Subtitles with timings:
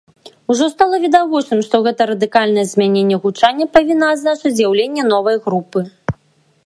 [0.51, 5.79] Ужо стала відавочным, што гэта радыкальнае змяненне гучання павінна адзначыць з'яўленне новай групы.